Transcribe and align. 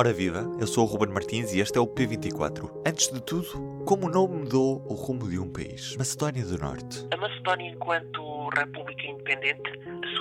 Ora 0.00 0.12
viva, 0.12 0.48
eu 0.60 0.66
sou 0.68 0.84
o 0.84 0.86
Ruben 0.86 1.12
Martins 1.12 1.52
e 1.52 1.58
este 1.58 1.76
é 1.76 1.80
o 1.80 1.84
P24. 1.84 2.70
Antes 2.86 3.12
de 3.12 3.20
tudo, 3.20 3.82
como 3.84 4.06
o 4.06 4.08
nome 4.08 4.44
mudou 4.44 4.80
o 4.86 4.94
rumo 4.94 5.28
de 5.28 5.40
um 5.40 5.50
país? 5.50 5.96
Macedónia 5.96 6.44
do 6.44 6.56
Norte. 6.56 7.04
A 7.12 7.16
Macedónia, 7.16 7.72
enquanto 7.72 8.48
República 8.50 9.04
Independente, 9.08 9.72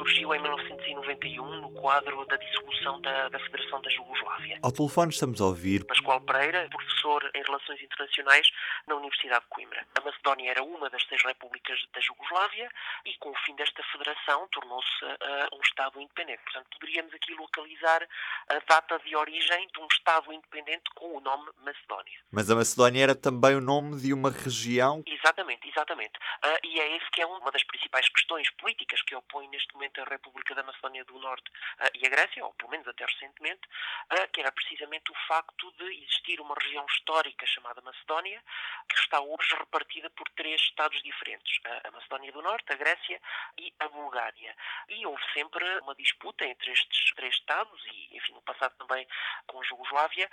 surgiu 0.08 0.34
em 0.34 0.40
1991 0.40 1.62
no 1.62 1.72
quadro 1.72 2.26
da 2.28 2.38
dissolução 2.38 3.02
da, 3.02 3.28
da 3.28 3.40
Federação 3.40 3.82
da 3.82 3.90
Jugoslávia. 3.90 4.60
Ao 4.64 4.72
telefone 4.72 5.12
estamos 5.12 5.42
a 5.42 5.46
ouvir 5.46 5.84
Pascoal 5.86 6.22
Pereira, 6.22 6.70
professor 6.70 7.30
em 7.36 7.44
Relações 7.44 7.82
Internacionais 7.82 8.50
na 8.88 8.96
Universidade 8.96 9.42
de 9.42 9.50
Coimbra. 9.50 9.86
A 10.00 10.02
Macedónia 10.02 10.52
era 10.52 10.64
uma 10.64 10.90
das 10.90 11.04
seis 11.08 11.22
repúblicas 11.24 11.78
da 11.94 12.00
Jugoslávia 12.00 12.70
e, 13.06 13.18
com 13.18 13.32
o 13.32 13.36
fim 13.46 13.54
desta 13.56 13.84
federação, 13.92 14.48
tornou-se 14.50 15.04
uh, 15.04 15.58
um 15.58 15.62
Estado 15.62 16.00
independente. 16.00 16.42
Portanto, 16.44 16.68
poderíamos 16.80 17.14
aqui 17.14 17.34
localizar 17.34 18.08
a 18.50 18.60
data 18.66 19.00
de 19.00 19.14
origem 19.14 19.68
de 19.74 19.80
um 19.82 19.88
Estado 19.92 20.32
independente 20.32 20.90
com 20.96 21.18
o 21.18 21.20
nome 21.20 21.50
Macedónia. 21.66 22.20
Mas 22.32 22.50
a 22.50 22.56
Macedónia 22.56 23.04
era 23.04 23.16
também 23.16 23.56
o 23.56 23.62
nome 23.62 24.00
de 24.00 24.14
uma 24.14 24.32
região? 24.32 25.04
Exatamente, 25.06 25.68
exatamente. 25.68 26.14
Uh, 26.46 26.60
e 26.64 26.80
é 26.80 26.96
esse 26.96 27.12
que 27.12 27.22
é 27.22 27.26
uma 27.26 27.52
das 27.52 27.64
principais 27.66 28.08
questões 28.08 28.50
políticas 28.52 29.02
que 29.02 29.14
opõe 29.14 29.50
neste 29.50 29.74
momento 29.74 29.97
a 30.02 30.06
República 30.06 30.54
da 30.56 30.64
Macedónia 30.64 31.04
do 31.06 31.18
Norte 31.20 31.50
uh, 31.50 31.90
e 31.94 32.06
a 32.06 32.10
Grécia, 32.10 32.46
ou 32.46 32.54
pelo 32.54 32.72
menos 32.72 32.88
até 32.88 33.06
recentemente, 33.06 33.68
uh, 34.12 34.32
que 34.32 34.42
era 34.42 34.52
precisamente 34.52 35.12
o 35.12 35.16
facto 35.28 35.72
de 35.74 36.04
existir 36.04 36.40
uma 36.40 36.56
região 36.56 36.86
histórica 36.86 37.46
chamada 37.46 37.82
Macedónia, 37.82 38.42
que 38.90 39.00
está 39.00 39.20
hoje 39.20 39.56
repartida 39.56 40.10
por 40.12 40.28
três 40.30 40.62
Estados 40.62 41.02
diferentes: 41.04 41.60
a 41.84 41.92
Macedónia 41.92 42.32
do 42.32 42.42
Norte, 42.42 42.72
a 42.74 42.76
Grécia 42.76 43.22
e 43.58 43.74
a 43.80 43.88
Bulgária. 43.88 44.56
E 44.90 45.06
houve 45.06 45.24
sempre 45.34 45.64
uma 45.80 45.96
disputa 45.96 46.46
entre 46.46 46.72
estes 46.72 47.14
três 47.16 47.36
Estados, 47.36 47.86
e 47.86 48.18
enfim, 48.18 48.34
no 48.34 48.42
passado 48.42 48.74
também 48.78 49.08
com 49.46 49.62
a 49.62 49.64
Jugoslávia, 49.64 50.30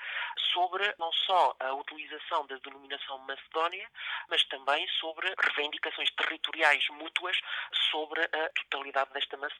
sobre 0.52 0.95
não 0.98 1.12
só 1.12 1.57
a 1.60 1.73
utilização 1.74 2.46
da 2.46 2.57
denominação 2.57 3.18
Macedónia, 3.18 3.90
mas 4.29 4.45
também 4.45 4.87
sobre 4.88 5.32
reivindicações 5.38 6.10
territoriais 6.12 6.87
mútuas 6.90 7.37
sobre 7.90 8.23
a 8.23 8.48
totalidade 8.51 9.12
desta 9.12 9.37
Macedónia, 9.37 9.54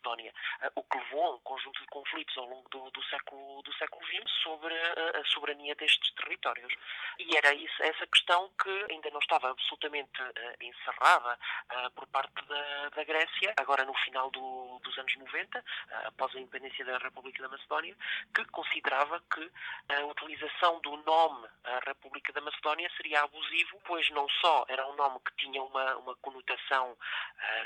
o 0.75 0.83
que 0.83 0.99
levou 0.99 1.27
a 1.27 1.35
um 1.37 1.39
conjunto 1.41 1.81
de 1.81 1.87
conflitos 1.89 2.37
ao 2.37 2.47
longo 2.47 2.69
do, 2.71 2.91
do 2.91 3.03
século 3.05 3.63
do 3.63 3.73
século 3.75 4.05
XX 4.07 4.31
sobre 4.43 4.75
a, 4.75 5.21
a, 5.21 5.25
soberania 5.25 5.75
destes 5.75 6.11
territórios. 6.13 6.73
E 7.19 7.37
era 7.37 7.55
isso, 7.55 7.83
essa 7.83 8.07
questão 8.07 8.51
que 8.63 8.87
ainda 8.91 9.11
não 9.11 9.21
estava 9.21 9.51
absolutamente 9.51 10.23
uh, 10.23 10.33
encerrada 10.61 11.39
uh, 11.73 11.91
por 11.93 12.07
parte 12.09 12.45
da, 12.47 12.89
da, 12.91 13.05
Grécia, 13.05 13.55
agora 13.57 13.85
no 13.85 13.95
final 13.95 14.31
do, 14.31 14.79
dos 14.83 14.97
anos 14.99 15.17
90, 15.17 15.59
uh, 15.59 15.63
após 16.07 16.35
a 16.35 16.41
independência 16.41 16.85
da 16.85 16.99
República 16.99 17.43
da 17.43 17.49
Macedónia, 17.49 17.97
que 18.35 18.45
considerava 18.47 19.23
que 19.33 19.51
a 19.89 20.05
utilização 20.07 20.81
do 20.81 20.97
nome 20.99 21.49
República 21.87 22.33
da 22.33 22.41
Macedónia 22.41 22.91
seria 22.97 23.23
abusivo, 23.23 23.81
pois 23.85 24.09
não 24.11 24.29
só 24.41 24.65
era 24.69 24.87
um 24.87 24.95
nome 24.95 25.19
que 25.21 25.37
tinha 25.37 25.63
uma, 25.63 25.97
uma 25.97 26.15
conotação 26.17 26.97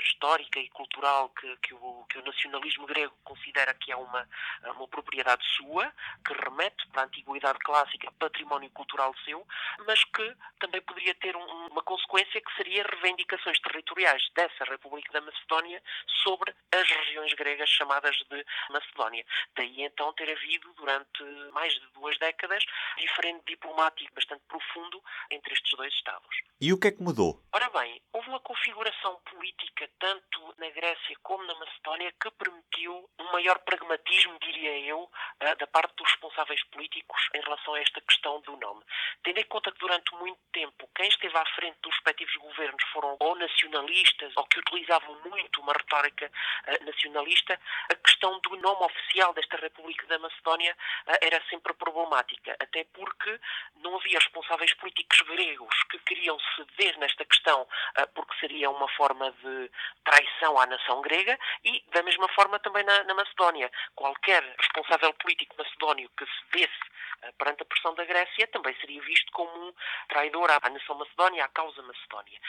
histórica 0.01 0.59
e 0.59 0.69
cultural 0.69 1.29
que, 1.29 1.57
que, 1.57 1.73
o, 1.73 2.05
que 2.09 2.18
o 2.19 2.23
nacionalismo 2.25 2.85
grego 2.85 3.15
considera 3.23 3.73
que 3.73 3.91
é 3.91 3.95
uma, 3.95 4.27
uma 4.75 4.87
propriedade 4.87 5.43
sua, 5.55 5.91
que 6.25 6.33
remete 6.33 6.87
para 6.89 7.03
a 7.03 7.05
antiguidade 7.05 7.59
clássica, 7.59 8.11
património 8.19 8.69
cultural 8.71 9.13
seu, 9.25 9.45
mas 9.85 10.03
que 10.03 10.35
também 10.59 10.81
poderia 10.81 11.15
ter 11.15 11.35
um, 11.35 11.67
uma 11.67 11.83
consequência 11.83 12.41
que 12.41 12.55
seria 12.55 12.83
reivindicações 12.83 13.59
territoriais 13.59 14.21
dessa 14.33 14.63
República 14.65 15.11
da 15.13 15.21
Macedónia 15.21 15.81
sobre 16.23 16.53
as 16.73 16.89
regiões 16.89 17.33
gregas 17.33 17.69
chamadas 17.69 18.15
de 18.15 18.45
Macedónia. 18.69 19.25
Daí 19.55 19.83
então 19.83 20.13
ter 20.13 20.31
havido, 20.31 20.73
durante 20.73 21.23
mais 21.53 21.73
de 21.73 21.87
duas 21.93 22.17
décadas, 22.19 22.63
diferente 22.97 23.43
diplomático 23.47 24.13
bastante 24.13 24.43
profundo 24.47 25.01
entre 25.31 25.53
estes 25.53 25.71
dois 25.77 25.93
Estados. 25.93 26.35
E 26.61 26.71
o 26.71 26.79
que 26.79 26.87
é 26.87 26.91
que 26.91 27.01
mudou? 27.01 27.41
Ora 27.53 27.69
bem, 27.69 28.01
houve 28.13 28.29
uma 28.29 28.39
configuração 28.39 29.19
política 29.31 29.89
tanto 29.99 30.53
na 30.57 30.69
Grécia 30.69 31.15
como 31.23 31.43
na 31.45 31.55
Macedónia 31.55 32.08
que 32.13 32.31
permitiu 32.31 33.09
um 33.19 33.31
maior 33.31 33.59
pragmatismo, 33.59 34.37
diria 34.39 34.79
eu, 34.79 35.09
da 35.57 35.67
parte 35.67 35.93
dos 35.95 36.09
responsáveis 36.11 36.63
políticos 36.65 37.29
em 37.33 37.41
relação 37.41 37.73
a 37.73 37.79
esta 37.81 38.01
questão 38.01 38.41
do 38.41 38.55
nome. 38.57 38.83
Tendo 39.23 39.39
em 39.39 39.45
conta 39.45 39.71
que 39.71 39.79
durante 39.79 40.13
muito 40.15 40.39
tempo 40.51 40.89
quem 40.95 41.07
esteve 41.07 41.37
à 41.37 41.45
frente 41.55 41.77
dos 41.81 41.93
respectivos 41.93 42.35
governos 42.35 42.83
foram 42.91 43.17
ou 43.19 43.35
nacionalistas 43.35 44.33
ou 44.35 44.45
que 44.45 44.59
utilizavam 44.59 45.19
muito 45.25 45.61
uma 45.61 45.73
retórica 45.73 46.31
uh, 46.67 46.85
nacionalista, 46.85 47.59
a 47.89 47.95
questão 47.95 48.39
do 48.39 48.55
nome 48.57 48.83
oficial 48.85 49.33
desta 49.33 49.57
República 49.57 50.05
da 50.07 50.19
Macedónia 50.19 50.75
uh, 51.07 51.17
era 51.21 51.41
sempre 51.49 51.73
problemática, 51.73 52.55
até 52.59 52.83
porque 52.85 53.39
não 53.75 53.95
havia 53.97 54.19
responsáveis 54.19 54.73
políticos 54.75 55.21
gregos 55.21 55.83
que 55.89 55.99
queriam 55.99 56.37
ceder 56.55 56.97
nesta 56.97 57.25
questão 57.25 57.67
porque 58.13 58.37
seria 58.39 58.69
uma 58.69 58.87
forma 58.89 59.31
de 59.31 59.71
traição 60.03 60.59
à 60.59 60.65
nação 60.65 61.01
grega 61.01 61.37
e 61.63 61.83
da 61.93 62.03
mesma 62.03 62.27
forma 62.29 62.59
também 62.59 62.83
na, 62.83 63.03
na 63.03 63.13
Macedónia. 63.13 63.71
Qualquer 63.95 64.43
responsável 64.57 65.13
político 65.13 65.55
macedónio 65.57 66.09
que 66.17 66.25
cedesse 66.25 66.89
perante 67.37 67.63
a 67.63 67.65
pressão 67.65 67.93
da 67.95 68.05
Grécia 68.05 68.47
também 68.47 68.75
seria 68.79 69.01
visto 69.01 69.31
como 69.31 69.51
um 69.67 69.73
traidor 70.07 70.49
à 70.51 70.69
nação 70.69 70.95
macedónia, 70.95 71.45
à 71.45 71.47
causa 71.49 71.81
macedónia. 71.81 72.39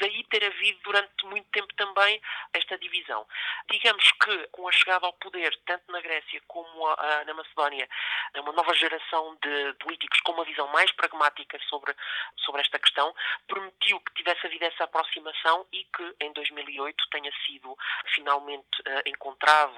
Daí 0.00 0.24
ter 0.24 0.44
havido 0.44 0.80
durante 0.82 1.26
muito 1.26 1.48
tempo 1.50 1.72
também 1.74 2.20
esta 2.52 2.76
divisão. 2.78 3.26
Digamos 3.70 4.10
que 4.12 4.46
com 4.48 4.68
a 4.68 4.72
chegada 4.72 5.06
ao 5.06 5.12
poder, 5.14 5.56
tanto 5.66 5.90
na 5.90 6.00
Grécia 6.00 6.40
como 6.46 6.96
na 7.26 7.34
Macedónia, 7.34 7.88
uma 8.36 8.52
nova 8.52 8.74
geração 8.74 9.36
de 9.42 9.74
políticos 9.74 10.20
com 10.20 10.32
uma 10.32 10.44
visão 10.44 10.66
mais 10.68 10.90
pragmática 10.92 11.58
sobre, 11.68 11.94
sobre 12.36 12.60
esta 12.60 12.78
questão, 12.78 13.14
permitiu 13.46 14.00
que 14.00 14.14
tivesse 14.14 14.46
havido 14.46 14.64
essa 14.64 14.84
aproximação 14.84 15.66
e 15.72 15.84
que 15.84 16.16
em 16.20 16.32
2008 16.32 17.04
tenha 17.10 17.32
sido 17.46 17.76
finalmente 18.14 18.77
encontrado 19.06 19.74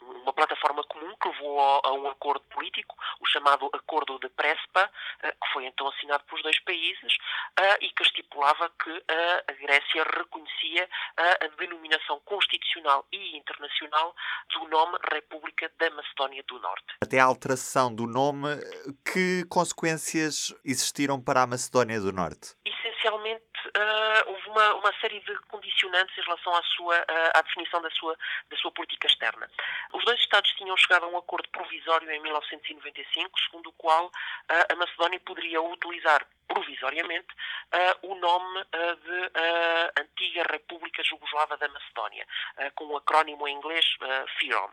uma 0.00 0.32
plataforma 0.32 0.82
comum 0.84 1.14
que 1.20 1.28
levou 1.28 1.60
a, 1.60 1.92
um 1.92 2.08
acordo 2.08 2.44
político, 2.50 2.94
o 3.20 3.26
chamado 3.26 3.68
Acordo 3.72 4.18
de 4.18 4.28
Prespa, 4.28 4.90
eh, 5.22 5.32
que 5.32 5.52
foi 5.52 5.66
então 5.66 5.88
assinado 5.88 6.24
pelos 6.24 6.42
dois 6.42 6.58
países 6.60 7.16
eh, 7.58 7.78
e 7.80 7.90
que 7.90 8.02
estipulava 8.02 8.70
que 8.82 9.04
a 9.48 9.52
Grécia 9.52 10.04
reconhecia 10.16 10.88
a 11.16 11.46
denominação 11.58 12.20
constitucional 12.24 13.06
e 13.12 13.36
internacional 13.36 14.14
do 14.52 14.68
nome 14.68 14.98
República 15.12 15.70
da 15.78 15.90
Macedónia 15.90 16.42
do 16.46 16.58
Norte. 16.58 16.84
Até 17.00 17.18
a 17.18 17.24
alteração 17.24 17.94
do 17.94 18.06
nome, 18.06 18.48
que 19.12 19.44
consequências 19.48 20.54
existiram 20.64 21.20
para 21.20 21.42
a 21.42 21.46
Macedónia 21.46 22.00
do 22.00 22.12
Norte? 22.12 22.54
Uh, 23.76 24.30
houve 24.30 24.48
uma, 24.50 24.74
uma, 24.74 24.92
série 25.00 25.18
de 25.18 25.36
condicionantes 25.48 26.16
em 26.16 26.20
relação 26.22 26.54
à, 26.54 26.62
sua, 26.62 26.96
uh, 26.96 27.30
à 27.34 27.42
definição 27.42 27.82
da 27.82 27.90
sua, 27.90 28.16
da 28.48 28.56
sua 28.56 28.70
política 28.70 29.08
externa. 29.08 29.50
Os 29.92 30.04
dois 30.04 30.20
Estados 30.20 30.50
tinham 30.52 30.76
chegado 30.76 31.04
a 31.04 31.08
um 31.08 31.18
acordo 31.18 31.48
provisório 31.48 32.08
em 32.08 32.20
1995, 32.22 33.40
segundo 33.40 33.70
o 33.70 33.72
qual 33.72 34.06
uh, 34.06 34.72
a 34.72 34.76
Macedónia 34.76 35.18
poderia 35.18 35.60
utilizar 35.60 36.24
provisoriamente 36.46 37.26
uh, 37.74 38.10
o 38.10 38.14
nome 38.14 38.60
uh, 38.60 38.96
de 38.96 40.00
Antiga 40.00 40.44
República 40.50 41.02
Jugoslava 41.02 41.56
da 41.56 41.68
Macedónia, 41.68 42.26
com 42.74 42.86
o 42.86 42.96
acrónimo 42.96 43.46
em 43.48 43.54
inglês 43.54 43.84
FYROM, 44.38 44.70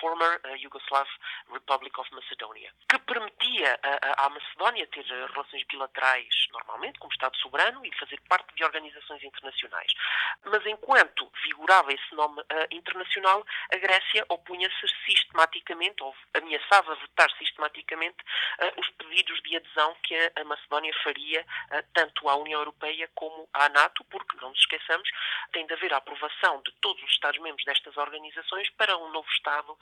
Former 0.00 0.40
Yugoslav 0.60 1.08
Republic 1.50 1.98
of 1.98 2.14
Macedonia, 2.14 2.70
que 2.88 2.98
permitia 2.98 3.78
à 4.16 4.28
Macedónia 4.28 4.86
ter 4.88 5.04
relações 5.04 5.64
bilaterais 5.64 6.28
normalmente, 6.52 6.98
como 6.98 7.12
Estado 7.12 7.36
soberano, 7.38 7.84
e 7.84 7.98
fazer 7.98 8.20
parte 8.28 8.54
de 8.54 8.64
organizações 8.64 9.22
internacionais. 9.22 9.92
Mas 10.44 10.64
enquanto 10.66 11.30
vigorava 11.44 11.92
esse 11.92 12.14
nome 12.14 12.42
internacional, 12.70 13.44
a 13.72 13.76
Grécia 13.76 14.24
opunha-se 14.28 14.88
sistematicamente, 15.06 16.02
ou 16.02 16.14
ameaçava 16.34 16.94
vetar 16.96 17.30
sistematicamente, 17.38 18.18
os 18.76 18.88
pedidos 18.90 19.40
de 19.42 19.56
adesão 19.56 19.96
que 20.02 20.14
a 20.36 20.44
Macedónia 20.44 20.92
faria 21.02 21.44
eh, 21.70 21.84
tanto 21.94 22.28
à 22.28 22.36
União 22.42 22.60
Europeia 22.60 23.08
como 23.14 23.48
à 23.52 23.68
NATO, 23.68 24.04
porque, 24.04 24.36
não 24.36 24.50
nos 24.50 24.58
esqueçamos, 24.58 25.08
tem 25.52 25.66
de 25.66 25.72
haver 25.72 25.92
a 25.94 25.98
aprovação 25.98 26.60
de 26.62 26.72
todos 26.80 27.02
os 27.02 27.10
Estados-membros 27.10 27.64
destas 27.64 27.96
organizações 27.96 28.68
para 28.70 28.96
um 28.96 29.10
novo 29.10 29.28
Estado 29.30 29.76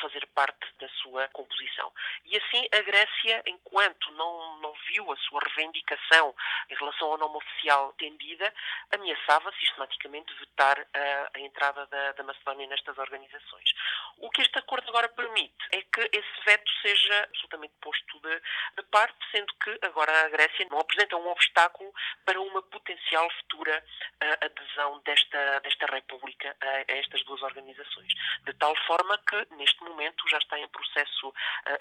fazer 0.00 0.26
parte 0.34 0.66
da 0.80 0.88
sua 1.00 1.28
composição. 1.28 1.92
E 2.24 2.36
assim, 2.36 2.66
a 2.72 2.82
Grécia, 2.82 3.42
enquanto 3.46 4.10
não, 4.12 4.58
não 4.60 4.72
viu 4.88 5.10
a 5.12 5.16
sua 5.16 5.40
reivindicação 5.40 6.34
em 6.70 6.74
relação 6.74 7.10
ao 7.10 7.18
nome 7.18 7.36
oficial 7.36 7.92
tendida, 7.98 8.52
ameaçava 8.92 9.52
sistematicamente 9.52 10.32
vetar 10.34 10.78
a, 10.94 11.30
a 11.34 11.40
entrada 11.40 11.86
da, 11.86 12.12
da 12.12 12.22
Macedónia 12.22 12.66
nestas 12.66 12.96
organizações. 12.98 13.72
O 14.18 14.30
que 14.30 14.42
este 14.42 14.58
acordo 14.58 14.88
agora 14.88 15.08
permite 15.08 15.54
é 15.72 15.82
que 15.82 16.00
esse 16.12 16.44
veto 16.44 16.70
seja 16.82 17.24
absolutamente 17.24 17.74
posto 17.80 18.20
de, 18.20 18.40
de 18.76 18.82
parte, 18.90 19.18
sendo 19.30 19.52
que 19.54 19.78
agora 19.82 20.26
a 20.26 20.28
Grécia 20.28 20.66
não 20.70 20.78
apresenta 20.78 21.16
um 21.16 21.28
obstáculo 21.28 21.87
para 22.24 22.40
uma 22.40 22.62
potencial 22.62 23.28
futura 23.40 23.82
uh, 24.22 24.44
adesão 24.44 25.00
desta, 25.04 25.60
desta 25.60 25.86
República 25.86 26.56
a, 26.60 26.92
a, 26.92 26.96
estas 26.98 27.24
duas 27.24 27.42
organizações. 27.42 28.12
De 28.44 28.52
tal 28.54 28.74
forma 28.86 29.18
que, 29.18 29.56
neste 29.56 29.82
momento, 29.82 30.28
já 30.28 30.38
está 30.38 30.58
em 30.58 30.68
processo 30.68 31.28
uh, 31.28 31.32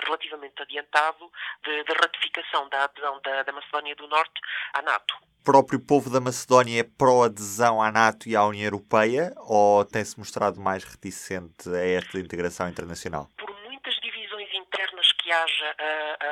relativamente 0.06 0.62
adiantado 0.62 1.32
de, 1.64 1.84
de, 1.84 1.94
ratificação 1.94 2.70
da 2.70 2.84
adesão 2.84 3.22
da, 3.22 3.44
da 3.44 3.52
Macedónia 3.52 3.96
do 3.96 4.08
Norte 4.08 4.42
à 4.74 4.82
NATO. 4.82 5.16
O 5.42 5.44
próprio 5.44 5.80
povo 5.80 6.10
da 6.10 6.20
Macedónia 6.20 6.82
é 6.82 6.84
pró-adesão 6.84 7.82
à 7.82 7.90
NATO 7.90 8.28
e 8.28 8.36
à 8.36 8.44
União 8.44 8.66
Europeia 8.66 9.34
ou 9.38 9.86
tem-se 9.86 10.20
mostrado 10.20 10.60
mais 10.60 10.84
reticente 10.84 11.70
a 11.70 11.86
esta 11.86 12.20
integração 12.20 12.68
internacional? 12.68 13.30
Por 13.38 13.50
muitas 13.64 13.96
divisões 14.02 14.54
internas 14.54 15.10
que 15.14 15.32
haja 15.32 15.72
uh, 15.72 16.28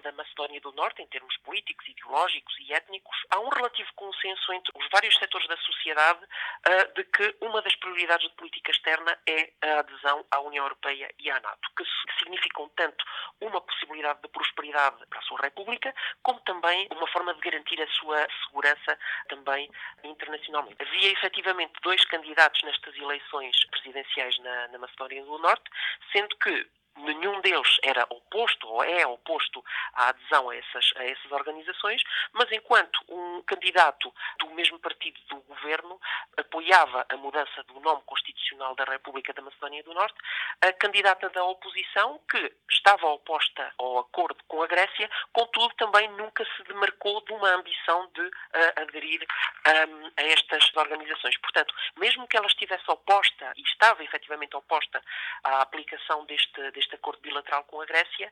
da 0.00 0.12
Macedónia 0.12 0.60
do 0.60 0.72
Norte, 0.72 1.02
em 1.02 1.06
termos 1.06 1.36
políticos, 1.38 1.86
ideológicos 1.88 2.54
e 2.60 2.72
étnicos, 2.72 3.16
há 3.30 3.40
um 3.40 3.48
relativo 3.48 3.88
consenso 3.94 4.52
entre 4.52 4.72
os 4.76 4.88
vários 4.90 5.16
setores 5.18 5.46
da 5.48 5.56
sociedade 5.58 6.24
uh, 6.24 6.94
de 6.94 7.04
que 7.04 7.36
uma 7.40 7.62
das 7.62 7.74
prioridades 7.76 8.28
de 8.28 8.34
política 8.36 8.70
externa 8.70 9.18
é 9.26 9.52
a 9.62 9.80
adesão 9.80 10.24
à 10.30 10.40
União 10.40 10.64
Europeia 10.64 11.10
e 11.18 11.30
à 11.30 11.40
NATO, 11.40 11.70
que 11.76 11.84
significam 12.18 12.68
tanto 12.76 13.04
uma 13.40 13.60
possibilidade 13.60 14.20
de 14.22 14.28
prosperidade 14.28 15.06
para 15.06 15.18
a 15.18 15.22
sua 15.22 15.38
República, 15.40 15.94
como 16.22 16.40
também 16.40 16.88
uma 16.90 17.06
forma 17.08 17.34
de 17.34 17.40
garantir 17.40 17.80
a 17.80 17.88
sua 17.88 18.26
segurança 18.44 18.98
também 19.28 19.70
internacionalmente. 20.04 20.76
Havia 20.80 21.12
efetivamente 21.12 21.72
dois 21.82 22.04
candidatos 22.06 22.62
nestas 22.62 22.94
eleições 22.96 23.56
presidenciais 23.70 24.38
na, 24.38 24.68
na 24.68 24.78
Macedónia 24.78 25.24
do 25.24 25.38
Norte, 25.38 25.70
sendo 26.12 26.36
que 26.36 26.66
nenhum 26.98 27.40
deles 27.40 27.78
era 27.82 28.06
oposto 28.10 28.68
ou 28.68 28.82
é 28.84 29.06
oposto 29.06 29.64
à 29.94 30.08
adesão 30.08 30.50
a 30.50 30.56
essas, 30.56 30.92
a 30.96 31.04
essas 31.04 31.30
organizações, 31.32 32.02
mas 32.32 32.50
enquanto 32.52 33.00
um 33.08 33.42
candidato 33.42 34.12
do 34.38 34.50
mesmo 34.50 34.78
partido 34.78 35.18
do 35.28 35.36
governo 35.42 36.00
apoiava 36.36 37.06
a 37.08 37.16
mudança 37.16 37.62
do 37.64 37.80
nome 37.80 38.02
constitucional 38.06 38.74
da 38.74 38.84
República 38.84 39.32
da 39.32 39.42
Macedónia 39.42 39.82
do 39.82 39.94
Norte, 39.94 40.16
a 40.60 40.72
candidata 40.72 41.28
da 41.30 41.44
oposição, 41.44 42.20
que 42.30 42.52
estava 42.70 43.06
oposta 43.08 43.72
ao 43.78 43.98
acordo 43.98 44.42
com 44.46 44.62
a 44.62 44.66
Grécia, 44.66 45.10
contudo 45.32 45.74
também 45.76 46.08
nunca 46.10 46.44
se 46.44 46.62
demarcou 46.64 47.20
de 47.24 47.32
uma 47.32 47.48
ambição 47.50 48.10
de 48.14 48.22
uh, 48.22 48.32
aderir 48.76 49.26
um, 49.66 50.06
a 50.16 50.22
estas 50.22 50.74
organizações. 50.74 51.36
Portanto, 51.38 51.74
mesmo 51.96 52.26
que 52.26 52.36
ela 52.36 52.46
estivesse 52.46 52.84
oposta, 52.90 53.52
e 53.56 53.62
estava 53.62 54.02
efetivamente 54.02 54.56
oposta 54.56 55.02
à 55.44 55.62
aplicação 55.62 56.24
deste, 56.26 56.70
deste 56.72 56.87
acordo 56.94 57.20
bilateral 57.20 57.64
com 57.64 57.80
a 57.80 57.86
Grécia, 57.86 58.30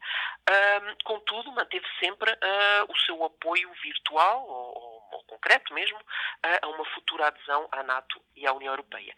contudo, 1.05 1.53
manteve 1.53 1.87
sempre 2.00 2.31
uh, 2.31 2.93
o 2.93 2.99
seu 2.99 3.25
apoio 3.25 3.70
virtual 3.82 4.47
ou, 4.47 5.03
ou 5.12 5.25
concreto 5.25 5.73
mesmo 5.75 5.99
uh, 5.99 6.58
a 6.62 6.69
uma 6.69 6.85
futura 6.87 7.29
adesão 7.29 7.69
à 7.73 7.82
NATO 7.82 8.20
e 8.35 8.47
à 8.47 8.53
União 8.53 8.73
Europeia. 8.73 9.14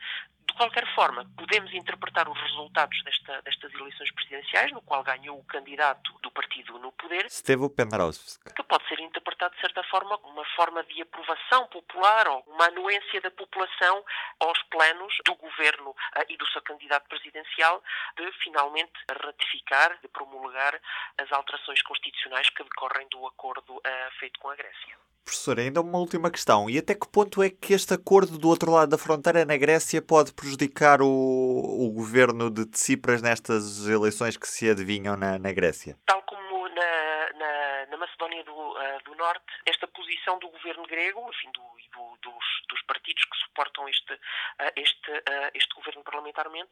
De 0.59 0.65
qualquer 0.65 0.93
forma, 0.93 1.25
podemos 1.37 1.73
interpretar 1.73 2.29
os 2.29 2.37
resultados 2.37 3.01
desta, 3.05 3.41
destas 3.43 3.73
eleições 3.75 4.11
presidenciais, 4.11 4.73
no 4.73 4.83
qual 4.83 5.05
ganhou 5.05 5.39
o 5.39 5.45
candidato 5.45 6.13
do 6.21 6.33
partido 6.33 6.77
no 6.81 6.91
poder, 6.91 7.31
Stevo 7.31 7.71
Pendarovski, 7.71 8.53
que 8.53 8.63
pode 8.65 8.85
ser 8.89 8.99
interpretado 8.99 9.55
de 9.55 9.61
certa 9.61 9.85
forma 9.85 10.19
como 10.19 10.35
uma 10.35 10.45
forma 10.57 10.83
de 10.83 11.01
aprovação 11.01 11.69
popular 11.69 12.27
ou 12.27 12.43
uma 12.49 12.65
anuência 12.67 13.21
da 13.21 13.31
população 13.31 14.05
aos 14.41 14.61
planos 14.65 15.15
do 15.25 15.37
governo 15.37 15.91
uh, 15.91 16.25
e 16.29 16.37
do 16.37 16.47
seu 16.49 16.61
candidato 16.63 17.09
presidencial 17.09 17.81
de 18.17 18.33
finalmente 18.43 18.99
ratificar, 19.09 19.97
de 20.01 20.09
promulgar 20.09 20.75
as 21.19 21.31
alterações 21.31 21.81
constitucionais 21.83 22.51
que 22.51 22.65
decorrem 22.65 23.07
do 23.13 23.25
acordo 23.29 23.77
uh, 23.77 24.11
feito 24.19 24.41
com 24.41 24.51
a 24.51 24.57
Grécia. 24.57 24.99
Professor, 25.29 25.61
ainda 25.61 25.83
uma 25.83 25.99
última 25.99 26.31
questão. 26.31 26.71
E 26.71 26.79
até 26.79 26.95
que 26.95 27.07
ponto 27.07 27.43
é 27.43 27.51
que 27.51 27.75
este 27.75 27.93
acordo 27.93 28.39
do 28.39 28.49
outro 28.49 28.71
lado 28.73 28.89
da 28.89 28.97
fronteira 28.97 29.45
na 29.45 29.59
Grécia 29.59 30.01
pode 30.01 30.33
prejudicar 30.33 31.03
o, 31.03 31.07
o 31.07 31.91
governo 31.91 32.49
de 32.49 32.65
Tsipras 32.65 33.21
nestas 33.21 33.87
eleições 33.87 34.39
que 34.39 34.49
se 34.49 34.71
adivinham 34.71 35.19
na, 35.19 35.39
na 35.39 35.53
Grécia? 35.53 35.99
Tal 36.07 36.23
como 36.23 36.67
na, 36.71 37.39
na, 37.39 37.87
na 37.91 37.97
Macedónia 37.99 38.43
do, 38.43 38.53
uh, 38.53 39.05
do, 39.05 39.15
Norte, 39.17 39.45
esta 39.69 39.87
posição 39.87 40.39
do 40.39 40.49
governo 40.49 40.85
grego, 40.87 41.29
enfim, 41.31 41.51
do, 41.53 41.63
do, 41.93 42.17
dos, 42.23 42.45
dos, 42.69 42.83
partidos 42.83 43.25
que 43.25 43.37
suportam 43.39 43.89
este, 43.89 44.13
uh, 44.13 44.73
este, 44.77 45.11
uh, 45.11 45.51
este 45.55 45.75
governo 45.75 46.03
parlamentarmente, 46.03 46.71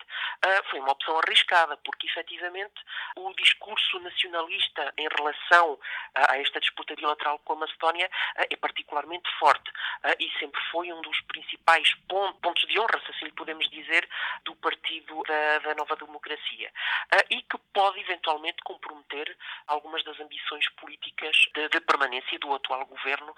foi 0.70 0.80
uma 0.80 0.92
opção 0.92 1.18
arriscada, 1.18 1.76
porque 1.78 2.06
efetivamente 2.06 2.74
o 3.16 3.32
discurso 3.34 3.98
nacionalista 4.00 4.92
em 4.96 5.08
relação 5.18 5.78
a 6.14 6.38
esta 6.38 6.60
disputa 6.60 6.94
bilateral 6.94 7.38
com 7.40 7.54
a 7.54 7.56
Macedónia 7.56 8.10
é 8.36 8.56
particularmente 8.56 9.28
forte. 9.38 9.70
E 10.18 10.30
sempre 10.38 10.60
foi 10.70 10.92
um 10.92 11.00
dos 11.02 11.20
principais 11.22 11.92
pontos 12.08 12.66
de 12.66 12.78
honra, 12.78 13.00
se 13.04 13.10
assim 13.10 13.26
lhe 13.26 13.32
podemos 13.32 13.68
dizer, 13.70 14.08
do 14.44 14.54
Partido 14.56 14.85
da, 15.00 15.58
da 15.60 15.74
Nova 15.74 15.96
Democracia 15.96 16.72
e 17.30 17.42
que 17.42 17.58
pode 17.72 18.00
eventualmente 18.00 18.62
comprometer 18.64 19.36
algumas 19.66 20.02
das 20.04 20.18
ambições 20.20 20.68
políticas 20.70 21.36
de, 21.54 21.68
de 21.68 21.80
permanência 21.80 22.38
do 22.38 22.52
atual 22.54 22.84
governo 22.86 23.34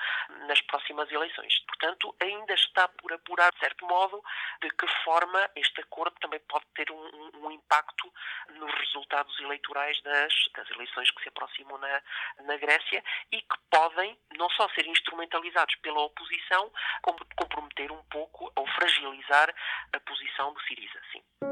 nas 0.46 0.60
próximas 0.62 1.10
eleições. 1.10 1.58
Portanto, 1.66 2.14
ainda 2.20 2.54
está 2.54 2.88
por 2.88 3.12
apurar, 3.12 3.52
de 3.52 3.58
certo 3.58 3.86
modo, 3.86 4.22
de 4.62 4.70
que 4.70 4.86
forma 5.04 5.50
este 5.56 5.80
acordo 5.80 6.14
também 6.20 6.40
pode 6.40 6.64
ter 6.74 6.90
um, 6.90 7.30
um 7.34 7.50
impacto 7.50 8.12
nos 8.50 8.72
resultados 8.74 9.38
eleitorais 9.40 10.00
das, 10.02 10.32
das 10.54 10.70
eleições 10.70 11.10
que 11.10 11.22
se 11.22 11.28
aproximam 11.28 11.78
na, 11.78 12.02
na 12.44 12.56
Grécia 12.56 13.02
e 13.32 13.40
que 13.40 13.58
podem 13.70 14.18
não 14.36 14.48
só 14.50 14.68
ser 14.70 14.86
instrumentalizados 14.86 15.74
pela 15.76 16.00
oposição, 16.00 16.70
como 17.02 17.18
comprometer 17.36 17.90
um 17.92 18.02
pouco 18.04 18.50
ou 18.54 18.66
fragilizar 18.68 19.54
a 19.92 20.00
posição 20.00 20.52
do 20.52 20.60
Siriza. 20.62 21.00
Sim. 21.12 21.47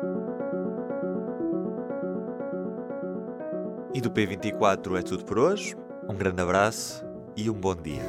E 3.97 4.01
do 4.03 4.11
P24 4.11 4.99
é 4.99 5.01
tudo 5.01 5.25
por 5.25 5.39
hoje. 5.39 5.75
Um 6.07 6.15
grande 6.15 6.43
abraço 6.43 7.03
e 7.35 7.49
um 7.49 7.55
bom 7.55 7.75
dia. 7.75 8.03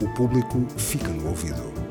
O 0.00 0.14
público 0.14 0.64
fica 0.78 1.08
no 1.08 1.30
ouvido. 1.30 1.85